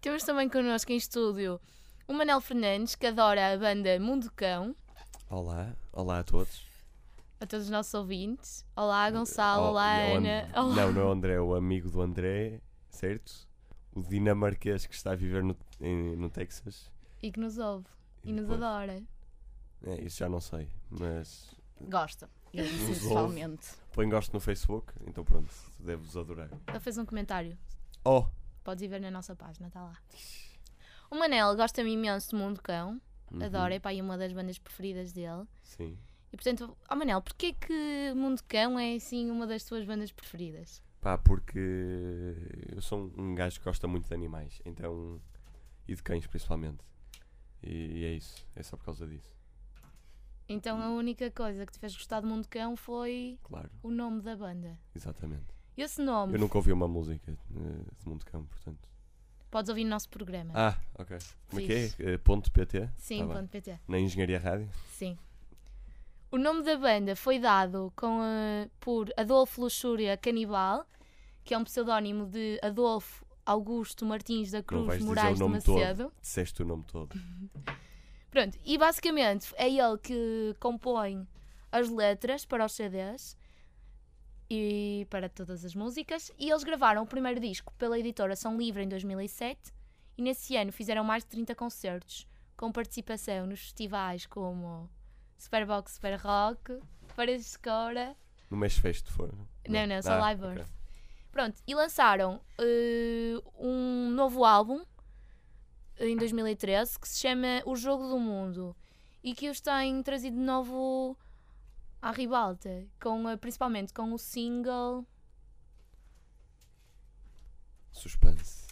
Temos 0.01 0.23
também 0.23 0.49
connosco 0.49 0.93
em 0.93 0.97
estúdio 0.97 1.61
o 2.07 2.13
Manel 2.13 2.41
Fernandes, 2.41 2.95
que 2.95 3.07
adora 3.07 3.53
a 3.53 3.59
banda 3.59 3.99
Mundo 4.01 4.31
Cão. 4.35 4.75
Olá, 5.29 5.75
olá 5.93 6.19
a 6.21 6.25
todos. 6.25 6.65
A 7.41 7.47
todos 7.47 7.67
os 7.67 7.71
nossos 7.71 7.93
ouvintes. 7.95 8.65
Olá, 8.77 9.11
Gonçalo. 9.11 9.65
Oh, 9.67 9.69
Olá, 9.71 9.97
Ana. 9.97 10.49
Olá. 10.55 10.75
Não, 10.77 10.93
não 10.93 11.03
é 11.03 11.05
o 11.05 11.11
André, 11.13 11.33
é 11.35 11.41
o 11.41 11.55
amigo 11.55 11.91
do 11.91 12.01
André, 12.01 12.61
certo? 12.89 13.49
O 13.95 14.03
dinamarquês 14.03 14.87
que 14.87 14.95
está 14.95 15.13
a 15.13 15.17
viver 15.17 15.43
no, 15.43 15.57
em- 15.81 16.17
no 16.17 16.31
Texas. 16.31 16.91
E 17.23 17.31
que 17.33 17.41
nos 17.41 17.59
ouve. 17.59 17.87
E 18.25 18.33
nos 18.33 18.47
Pois. 18.47 18.63
adora. 18.63 19.03
É, 19.85 20.01
isso 20.03 20.19
já 20.19 20.29
não 20.29 20.41
sei, 20.41 20.69
mas 20.91 21.51
Gosta. 21.81 22.31
Eu 22.53 22.65
disse 22.65 22.85
Nos 22.91 22.99
pessoalmente. 23.01 23.67
põe 23.93 24.09
gosto 24.09 24.33
no 24.33 24.39
Facebook, 24.39 24.93
então 25.07 25.25
pronto, 25.25 25.51
devo-vos 25.81 26.17
adorar. 26.17 26.49
Ele 26.69 26.81
fez 26.81 26.97
um 26.99 27.05
comentário. 27.07 27.57
Oh, 28.05 28.27
Podes 28.63 28.83
ir 28.85 28.89
ver 28.89 29.01
na 29.01 29.11
nossa 29.11 29.35
página, 29.35 29.67
está 29.67 29.83
lá. 29.83 29.97
O 31.13 31.15
Manel 31.15 31.55
gosta-me 31.55 31.93
imenso 31.93 32.31
de 32.31 32.37
Mundo 32.37 32.63
Cão. 32.63 32.99
uhum, 33.31 33.45
Adora, 33.45 33.75
é 33.75 33.79
pá, 33.79 33.93
uma 33.93 34.17
das 34.17 34.33
bandas 34.33 34.59
preferidas 34.59 35.13
dele. 35.13 35.47
Sim. 35.63 35.99
E 36.33 36.37
portanto, 36.39 36.75
oh 36.91 36.97
Manel, 36.97 37.21
porquê 37.21 37.53
que 37.53 38.15
Mundo 38.17 38.41
Cão 38.49 38.79
é 38.79 38.95
assim 38.95 39.31
uma 39.31 39.47
das 39.47 39.63
tuas 39.63 39.85
bandas 39.85 40.11
preferidas? 40.11 40.83
Pá, 41.03 41.19
porque 41.19 41.59
eu 42.75 42.81
sou 42.81 43.13
um, 43.19 43.25
um 43.25 43.35
gajo 43.35 43.59
que 43.59 43.65
gosta 43.67 43.87
muito 43.87 44.09
de 44.09 44.15
animais, 44.15 44.63
então. 44.65 45.21
e 45.87 45.95
de 45.95 46.03
cães 46.03 46.27
principalmente. 46.27 46.83
E, 47.63 47.99
e 47.99 48.05
é 48.07 48.13
isso, 48.15 48.47
é 48.57 48.63
só 48.63 48.79
por 48.79 48.87
causa 48.87 49.07
disso, 49.07 49.31
Então 50.49 50.81
a 50.81 50.89
única 50.89 51.31
coisa 51.31 51.67
que 51.67 51.73
te 51.73 51.79
fez 51.79 51.93
gostar 51.95 52.21
de 52.23 52.27
Mundo 52.27 52.49
Cão 52.49 52.75
foi 52.75 53.39
claro, 53.43 53.71
o 53.83 53.91
nome 53.91 54.23
da 54.23 54.35
banda. 54.35 54.79
exatamente. 54.95 55.45
Esse 55.77 56.01
nome 56.01 56.33
Eu 56.33 56.39
nunca 56.39 56.57
ouvi 56.57 56.73
uma 56.73 56.89
música 56.89 57.33
eh, 57.33 57.85
de 58.01 58.09
Mundo 58.09 58.25
Cão, 58.25 58.47
portanto. 58.47 58.89
Podes 59.53 59.69
ouvir 59.69 59.85
no 59.85 59.91
nosso 59.91 60.09
programa. 60.09 60.53
Ah, 60.57 60.77
ok. 60.99 61.17
Como 61.49 61.63
é 61.63 61.67
que 61.67 61.81
Fixe. 61.89 62.03
é? 62.03 62.13
Eh, 62.15 62.19
Ponto 62.19 62.51
PT? 62.51 62.89
Sim, 62.97 63.19
Tá 63.21 63.27
bem. 63.27 63.37
ponto 63.37 63.49
PT. 63.51 63.79
Na 63.87 63.99
Engenharia 64.01 64.41
Rádio? 64.41 64.69
Sim. 64.91 65.17
O 66.31 66.39
nome 66.39 66.63
da 66.65 66.77
banda 66.77 67.15
foi 67.15 67.39
dado 67.39 67.93
com, 67.95 68.21
eh, 68.25 68.69
por 68.81 69.13
Adolfo 69.17 69.61
Luxúria 69.61 70.17
Canibal, 70.17 70.87
que 71.45 71.53
é 71.55 71.59
um 71.59 71.65
pseudónimo 71.65 72.27
de 72.27 72.59
Adolfo 72.63 73.25
Augusto 73.45 74.07
Martins 74.07 74.51
da 74.53 74.59
Não 74.59 74.65
Cruz 74.65 74.87
vais 74.87 74.99
dizer 75.01 75.09
Moraes 75.09 75.31
o 75.31 75.35
de 75.35 75.41
nome 75.41 75.55
Macedo. 75.57 76.05
todo. 76.05 76.13
Disseste 76.23 76.63
o 76.63 76.65
nome 76.65 76.85
todo. 76.85 77.15
Pronto, 78.31 78.59
e 78.65 78.79
basicamente 78.79 79.53
é 79.57 79.69
ele 79.69 79.99
que 79.99 80.57
compõe 80.59 81.29
as 81.71 81.91
letras 81.91 82.47
para 82.47 82.65
os 82.65 82.73
CDs 82.73 83.37
e 84.55 85.07
para 85.09 85.31
todas 85.31 85.65
as 85.65 85.75
músicas. 85.75 86.31
E 86.39 86.51
eles 86.51 86.63
gravaram 86.63 87.03
o 87.03 87.07
primeiro 87.07 87.41
disco 87.41 87.73
pela 87.79 87.99
editora 87.99 88.37
São 88.37 88.59
Livre 88.59 88.83
em 88.85 88.89
2007 88.89 89.73
e 90.19 90.21
nesse 90.23 90.55
ano 90.57 90.71
fizeram 90.71 91.03
mais 91.03 91.23
de 91.25 91.31
30 91.31 91.55
concertos 91.55 92.27
com 92.55 92.71
participação 92.71 93.47
nos 93.47 93.61
festivais 93.61 94.27
como 94.27 94.91
Superbox 95.39 95.93
Super 95.95 96.17
Rock, 96.21 96.79
Paredes 97.17 97.45
de 97.47 97.51
Escora. 97.53 98.15
No 98.51 98.59
mês 98.59 98.77
festo 98.77 99.11
foram? 99.11 99.49
Não, 99.67 99.87
não, 99.87 100.03
só 100.03 100.13
Ah, 100.13 100.19
Live. 100.19 100.45
Earth. 100.45 100.69
Pronto, 101.31 101.63
e 101.67 101.75
lançaram 101.75 102.39
eh, 102.59 103.41
um 103.59 104.11
novo 104.11 104.45
álbum 104.45 104.85
em 105.99 106.15
2013 106.15 106.99
que 106.99 107.09
se 107.09 107.21
chama 107.21 107.63
O 107.65 107.75
Jogo 107.75 108.07
do 108.07 108.19
Mundo 108.19 108.77
e 109.25 109.35
que 109.35 109.49
os 109.49 109.63
tem 109.63 110.03
trazido 110.03 110.37
de 110.37 110.43
novo 110.43 111.17
à 112.03 112.11
ribalta, 112.11 112.85
com, 113.01 113.23
principalmente 113.41 113.95
com 113.95 114.13
o 114.13 114.19
single. 114.19 115.07
Suspense. 117.93 118.67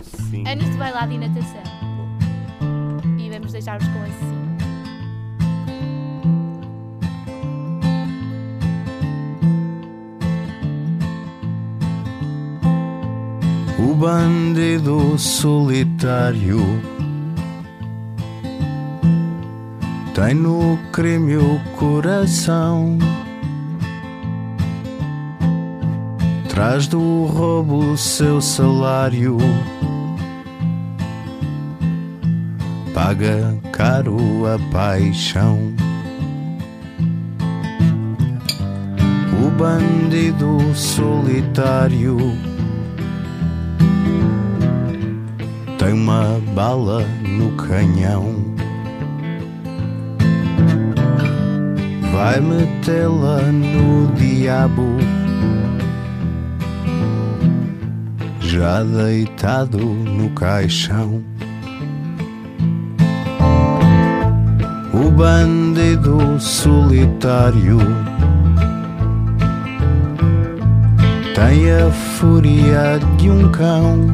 sim. 0.00 0.48
Anos 0.48 0.70
de 0.70 0.78
bailado 0.78 1.12
e 1.12 1.18
natação. 1.18 1.62
E 3.20 3.30
vamos 3.30 3.52
deixar-vos 3.52 3.86
com 3.88 4.06
esse 4.06 4.18
sim. 4.18 4.46
O 13.78 13.94
bandido 13.94 15.18
solitário 15.18 16.95
tem 20.16 20.32
no 20.32 20.78
crime 20.92 21.36
o 21.36 21.60
coração. 21.76 22.96
Traz 26.48 26.86
do 26.86 27.26
roubo 27.26 27.92
o 27.92 27.98
seu 27.98 28.40
salário. 28.40 29.36
Paga 32.94 33.58
caro 33.70 34.46
a 34.46 34.58
paixão. 34.72 35.74
O 39.44 39.50
bandido 39.50 40.74
solitário 40.74 42.16
tem 45.78 45.92
uma 45.92 46.40
bala 46.54 47.04
no 47.22 47.52
canhão. 47.52 48.45
Vai 52.16 52.40
metê-la 52.40 53.42
no 53.52 54.10
diabo, 54.14 54.96
já 58.40 58.82
deitado 58.82 59.76
no 59.76 60.30
caixão. 60.30 61.22
O 64.94 65.10
bandido 65.10 66.40
solitário 66.40 67.80
tem 71.34 71.70
a 71.70 71.90
fúria 71.90 72.98
de 73.18 73.30
um 73.30 73.52
cão. 73.52 74.06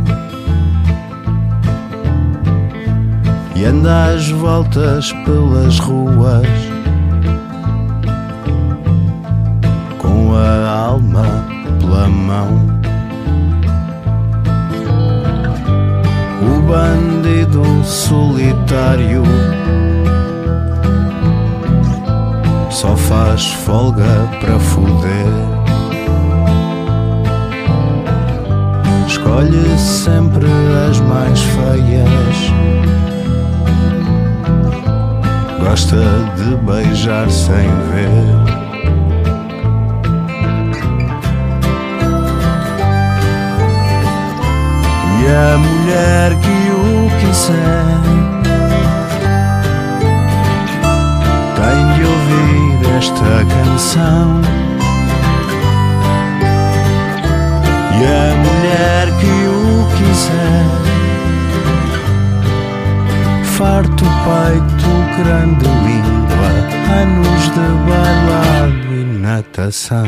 e 3.55 3.65
anda 3.65 4.07
às 4.07 4.29
voltas 4.29 5.13
pelas 5.25 5.79
ruas 5.79 6.72
pela 11.93 12.09
mão. 12.09 12.67
O 16.41 16.63
bandido 16.63 17.85
solitário 17.85 19.23
só 22.71 22.97
faz 22.97 23.53
folga 23.65 24.29
para 24.41 24.59
foder. 24.59 25.27
Escolhe 29.07 29.79
sempre 29.79 30.47
as 30.89 30.99
mais 31.01 31.41
feias. 31.41 32.53
Gosta 35.61 35.97
de 36.37 36.57
beijar 36.57 37.31
sem 37.31 37.69
ver. 37.93 38.62
A 45.33 45.59
mulher 45.59 46.35
que 46.41 46.71
o 46.71 47.11
quiser 47.21 48.03
tem 51.57 51.81
de 51.95 52.03
ouvir 52.05 52.97
esta 52.99 53.45
canção. 53.55 54.41
E 57.95 58.05
a 58.05 58.35
mulher 58.45 59.07
que 59.21 59.35
o 59.49 59.87
quiser 59.97 60.93
farto 63.57 64.05
peito, 64.05 64.91
grande 65.23 65.67
língua, 65.87 66.51
anos 67.01 67.43
de 67.55 67.67
bailado 67.89 68.91
e 68.93 69.05
natação. 69.21 70.07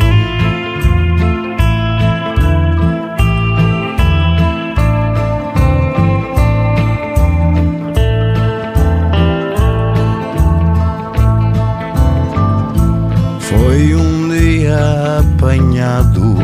Foi 13.57 13.95
um 13.95 14.29
dia 14.29 15.21
apanhado 15.21 16.37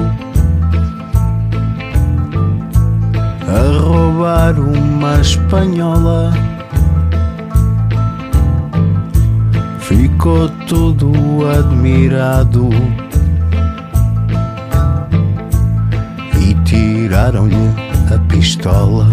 a 3.48 3.78
roubar 3.80 4.58
uma 4.60 5.20
espanhola. 5.20 6.32
Ficou 9.80 10.48
todo 10.68 11.12
admirado 11.58 12.70
e 16.40 16.54
tiraram-lhe 16.64 17.74
a 18.14 18.18
pistola. 18.28 19.06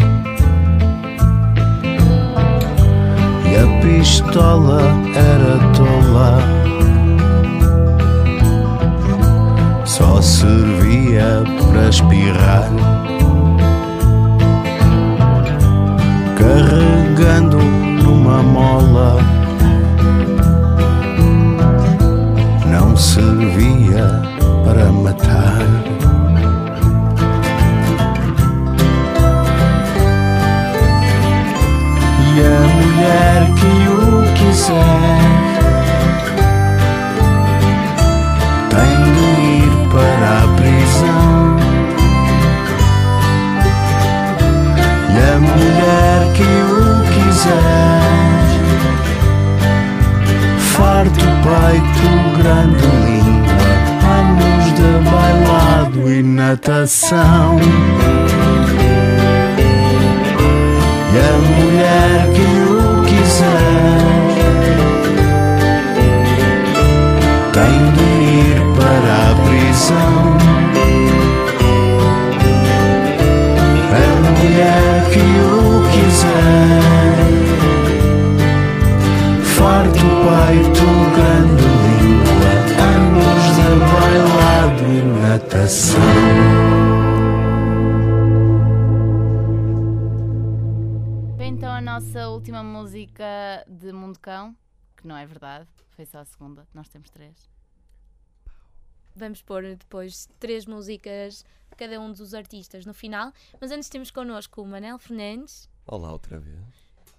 E 3.46 3.56
a 3.56 3.82
pistola 3.82 4.82
era 5.16 5.58
tola, 5.74 6.40
só 10.18 10.22
servia 10.22 11.44
para 11.72 11.90
espirrar. 11.90 12.70
Carregando 16.36 17.58
numa 17.58 18.42
mola. 18.42 19.18
não 22.66 22.96
servia 22.98 24.22
para 24.66 24.92
matar. 24.92 25.62
E 32.36 32.42
a 32.42 32.60
mulher 32.76 33.54
que 33.56 33.90
o 33.90 34.34
quiser 34.34 35.27
verdade, 95.38 95.70
foi 95.90 96.06
só 96.06 96.20
a 96.20 96.26
segunda, 96.26 96.68
nós 96.74 96.90
temos 96.90 97.10
três. 97.10 97.50
Vamos 99.16 99.42
pôr 99.42 99.64
depois 99.76 100.28
três 100.40 100.66
músicas 100.66 101.44
de 101.70 101.76
cada 101.76 102.00
um 102.00 102.12
dos 102.12 102.34
artistas 102.34 102.86
no 102.86 102.94
final. 102.94 103.32
Mas 103.60 103.72
antes 103.72 103.90
temos 103.90 104.12
connosco 104.12 104.62
o 104.62 104.66
Manel 104.66 104.98
Fernandes, 105.00 105.70
Olá 105.86 106.12
outra 106.12 106.40
vez. 106.40 106.60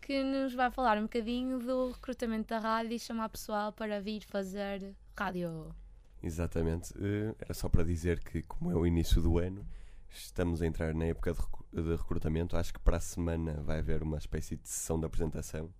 que 0.02 0.22
nos 0.22 0.52
vai 0.54 0.70
falar 0.70 0.98
um 0.98 1.02
bocadinho 1.02 1.58
do 1.58 1.90
recrutamento 1.92 2.48
da 2.48 2.58
rádio 2.58 2.92
e 2.92 2.98
chamar 2.98 3.28
pessoal 3.28 3.72
para 3.72 4.00
vir 4.00 4.22
fazer 4.24 4.94
rádio. 5.16 5.74
Exatamente. 6.22 6.92
Eh, 7.00 7.34
Era 7.40 7.54
só 7.54 7.68
para 7.68 7.84
dizer 7.84 8.20
que, 8.20 8.42
como 8.42 8.70
é 8.70 8.74
o 8.74 8.86
início 8.86 9.20
do 9.22 9.38
ano, 9.38 9.66
estamos 10.10 10.60
a 10.62 10.66
entrar 10.66 10.94
na 10.94 11.06
época 11.06 11.32
de, 11.72 11.96
recrutamento. 11.96 12.56
Acho 12.56 12.72
que 12.72 12.80
para 12.80 12.96
a 12.96 13.00
semana 13.00 13.60
vai 13.62 13.78
haver 13.78 14.02
uma 14.02 14.18
espécie 14.18 14.56
de 14.56 14.68
sessão 14.68 14.98
de 14.98 15.06
apresentação. 15.06 15.72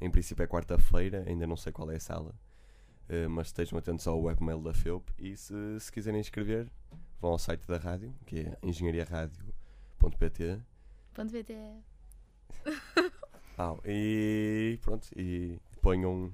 Em 0.00 0.10
princípio 0.10 0.42
é 0.42 0.46
quarta-feira, 0.46 1.24
ainda 1.26 1.46
não 1.46 1.56
sei 1.56 1.72
qual 1.72 1.90
é 1.90 1.96
a 1.96 2.00
sala. 2.00 2.34
Eh, 3.08 3.28
mas 3.28 3.48
estejam 3.48 3.78
atentos 3.78 4.06
ao 4.06 4.20
webmail 4.20 4.60
da 4.62 4.72
FEUP 4.72 5.10
e 5.18 5.36
se, 5.36 5.54
se 5.78 5.92
quiserem 5.92 6.20
inscrever, 6.20 6.70
vão 7.20 7.32
ao 7.32 7.38
site 7.38 7.66
da 7.66 7.76
rádio, 7.76 8.14
que 8.26 8.40
é 8.40 8.58
engenhariaradio.pt. 8.62 10.60
BT. 11.16 11.54
Ah, 13.58 13.76
e 13.84 14.78
pronto, 14.82 15.08
e 15.16 15.60
ponham 15.80 16.32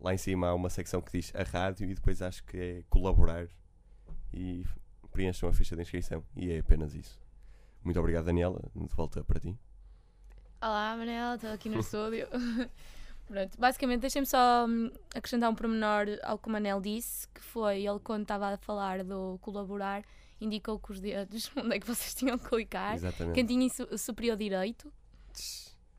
lá 0.00 0.14
em 0.14 0.18
cima 0.18 0.48
há 0.48 0.54
uma 0.54 0.70
secção 0.70 1.00
que 1.00 1.12
diz 1.18 1.34
a 1.34 1.42
rádio 1.42 1.90
e 1.90 1.94
depois 1.94 2.22
acho 2.22 2.44
que 2.44 2.56
é 2.56 2.82
colaborar 2.88 3.48
e 4.32 4.64
preencham 5.10 5.48
a 5.48 5.52
ficha 5.52 5.74
de 5.74 5.82
inscrição. 5.82 6.22
E 6.36 6.52
é 6.52 6.58
apenas 6.58 6.94
isso. 6.94 7.18
Muito 7.82 7.98
obrigado, 7.98 8.26
Daniela. 8.26 8.60
De 8.74 8.94
volta 8.94 9.24
para 9.24 9.40
ti. 9.40 9.58
Olá, 10.60 10.96
Manela, 10.96 11.36
estou 11.36 11.50
aqui 11.52 11.68
no 11.68 11.78
estúdio. 11.80 12.26
Pronto, 13.26 13.58
basicamente, 13.58 14.00
deixem-me 14.00 14.26
só 14.26 14.64
hum, 14.66 14.90
acrescentar 15.14 15.50
um 15.50 15.54
pormenor 15.54 16.06
ao 16.22 16.38
que 16.38 16.48
o 16.48 16.50
Manel 16.50 16.80
disse, 16.80 17.28
que 17.28 17.40
foi 17.42 17.84
ele, 17.86 17.98
quando 18.00 18.22
estava 18.22 18.48
a 18.48 18.56
falar 18.56 19.04
do 19.04 19.38
colaborar, 19.42 20.02
indicou 20.40 20.78
com 20.78 20.92
os 20.92 21.00
dedos 21.00 21.50
onde 21.56 21.76
é 21.76 21.80
que 21.80 21.86
vocês 21.86 22.14
tinham 22.14 22.38
que 22.38 22.48
clicar. 22.48 22.94
Exatamente. 22.94 23.38
Cantinho 23.40 23.68
su- 23.70 23.98
superior 23.98 24.36
direito, 24.36 24.90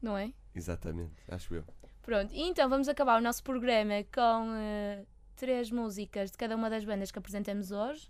não 0.02 0.18
é? 0.18 0.34
Exatamente, 0.56 1.14
acho 1.28 1.54
eu. 1.54 1.64
Pronto, 2.02 2.34
e 2.34 2.42
então 2.42 2.68
vamos 2.68 2.88
acabar 2.90 3.20
o 3.20 3.24
nosso 3.24 3.44
programa 3.44 4.04
com 4.12 4.52
eh, 4.56 5.06
três 5.36 5.70
músicas 5.70 6.32
de 6.32 6.38
cada 6.38 6.56
uma 6.56 6.68
das 6.70 6.84
bandas 6.84 7.12
que 7.12 7.20
apresentamos 7.20 7.70
hoje. 7.72 8.10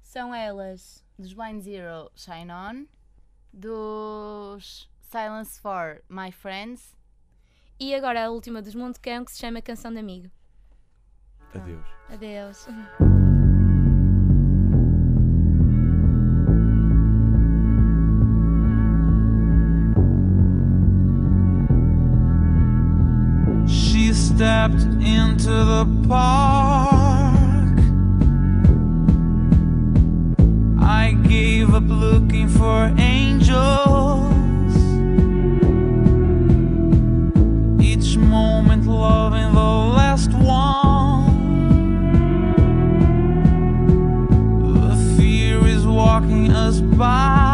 São 0.00 0.32
elas 0.32 1.04
Dos 1.18 1.32
Blind 1.32 1.60
Zero, 1.62 2.10
Shine 2.14 2.52
On. 2.52 2.86
Dos 3.52 4.88
Silence 5.10 5.58
for 5.60 6.02
My 6.08 6.30
Friends. 6.32 6.94
e 7.78 7.94
agora 7.94 8.24
a 8.26 8.30
última 8.30 8.62
dos 8.62 8.74
Montecão 8.74 9.24
que 9.24 9.32
se 9.32 9.38
chama 9.38 9.60
Canção 9.62 9.92
de 9.92 9.98
Amigo. 9.98 10.30
Adeus. 11.54 11.86
Adeus. 12.08 12.66
She 23.66 24.12
stepped 24.12 24.82
into 25.02 25.50
the 25.50 25.86
park. 26.08 27.78
I 30.78 31.12
gave 31.26 31.74
up 31.74 31.84
looking 31.86 32.48
for 32.48 32.92
angels. 32.98 34.35
Each 38.16 38.22
moment 38.22 38.86
loving 38.86 39.52
the 39.52 39.60
last 39.60 40.32
one. 40.32 41.26
The 44.72 44.96
fear 45.18 45.66
is 45.66 45.86
walking 45.86 46.50
us 46.50 46.80
by. 46.80 47.45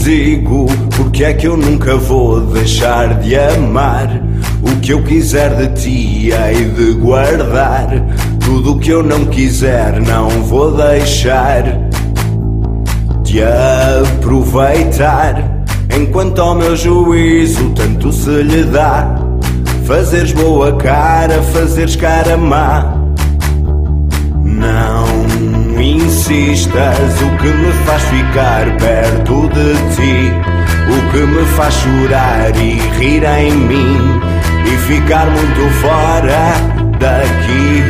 digo 0.00 0.66
porque 0.96 1.24
é 1.24 1.34
que 1.34 1.46
eu 1.46 1.56
nunca 1.56 1.96
vou 1.96 2.40
deixar 2.40 3.20
de 3.20 3.36
amar? 3.36 4.08
O 4.62 4.80
que 4.80 4.92
eu 4.92 5.02
quiser 5.02 5.54
de 5.54 5.68
ti 5.80 6.32
hei 6.32 6.64
de 6.70 6.92
guardar. 6.94 7.88
Tudo 8.40 8.72
o 8.72 8.78
que 8.78 8.90
eu 8.90 9.02
não 9.02 9.26
quiser 9.26 10.00
não 10.00 10.28
vou 10.44 10.76
deixar 10.76 11.62
de 13.22 13.42
aproveitar. 13.42 15.64
Enquanto 15.94 16.40
ao 16.40 16.54
meu 16.54 16.76
juízo 16.76 17.70
tanto 17.70 18.12
se 18.12 18.42
lhe 18.42 18.64
dá 18.64 19.16
fazeres 19.84 20.32
boa 20.32 20.76
cara 20.76 21.42
fazeres 21.42 21.96
cara 21.96 22.36
má 22.36 22.94
não 24.44 25.09
insistas, 26.30 27.20
o 27.22 27.36
que 27.38 27.48
me 27.48 27.72
faz 27.84 28.02
ficar 28.04 28.76
perto 28.76 29.48
de 29.48 29.74
ti, 29.96 30.32
o 30.88 31.10
que 31.10 31.26
me 31.26 31.44
faz 31.56 31.74
chorar 31.74 32.56
e 32.56 32.78
rir 32.98 33.24
em 33.24 33.52
mim 33.52 34.20
e 34.64 34.76
ficar 34.86 35.26
muito 35.26 35.68
fora 35.80 36.54
daqui. 36.98 37.82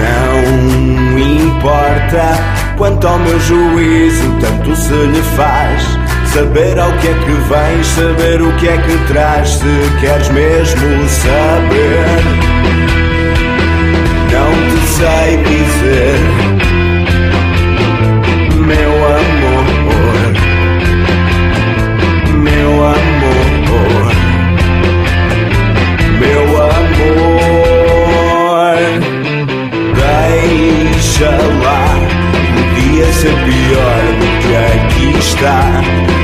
Não 0.00 1.18
importa 1.18 2.38
quanto 2.78 3.06
ao 3.06 3.18
meu 3.18 3.38
juízo, 3.40 4.32
tanto 4.40 4.74
se 4.76 4.92
lhe 4.92 5.22
faz. 5.36 5.98
Saber 6.32 6.78
ao 6.78 6.92
que 6.92 7.08
é 7.08 7.14
que 7.14 7.32
vens, 7.52 7.86
saber 7.88 8.40
o 8.40 8.52
que 8.56 8.68
é 8.68 8.78
que 8.78 9.12
traz, 9.12 9.48
se 9.48 10.00
queres 10.00 10.28
mesmo 10.30 11.08
saber. 11.08 12.20
Não 14.32 14.52
te 14.70 14.86
sei 14.86 15.36
dizer 15.38 16.49
meu 18.70 18.92
amor, 19.18 19.64
meu 22.36 22.70
amor, 22.84 24.12
meu 26.20 26.50
amor. 26.62 27.30
Deixa 29.96 31.30
lá, 31.64 31.84
um 32.56 32.64
dia 32.74 33.06
ser 33.12 33.34
pior 33.44 34.02
do 34.20 34.28
que 34.40 34.52
aqui 34.56 35.06
está. 35.18 35.60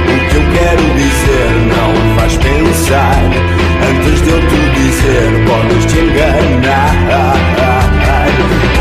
O 0.07 0.17
que 0.29 0.37
eu 0.37 0.45
quero 0.57 0.85
dizer 0.95 1.49
não 1.75 1.89
me 1.93 2.05
faz 2.21 2.33
pensar. 2.37 3.19
Antes 3.89 4.19
de 4.23 4.31
eu 4.31 4.41
te 4.41 4.61
dizer, 4.77 5.29
podes 5.47 5.85
te 5.87 5.99
enganar. 5.99 6.95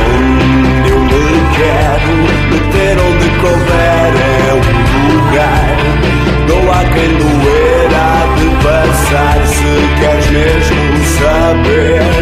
Onde 0.08 0.90
eu 0.90 1.00
me 1.00 1.26
quero 1.58 2.12
meter 2.52 2.96
onde 3.00 3.25
mundo 3.46 3.52
houver 3.52 4.14
é 4.16 4.54
um 4.54 4.60
lugar. 5.14 5.66
Não 6.48 6.72
há 6.72 6.84
quem 6.86 7.10
doer, 7.18 7.90
há 7.94 8.36
de 8.36 8.48
passar 8.64 9.46
se 9.48 9.72
queres 10.00 10.30
mesmo 10.32 11.06
saber. 11.20 12.15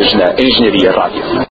Engenharia 0.00 0.92
Rádio. 0.92 1.38